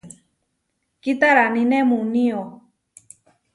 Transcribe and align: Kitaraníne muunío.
Kitaraníne 1.01 1.77
muunío. 1.89 2.41